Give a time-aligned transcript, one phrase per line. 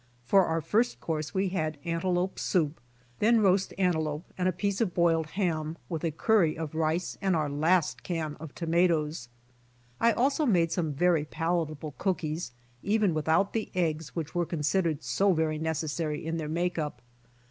[0.25, 2.81] For our first course we had antelope soup,
[3.19, 7.35] then roast antelope, and a piece of boiled ham with a curry of rice and
[7.35, 9.29] our last can of tomatoes.
[9.99, 12.51] I also made some very palatable cookies,
[12.81, 17.03] even without the eggs which were considered so very necessary in their make up.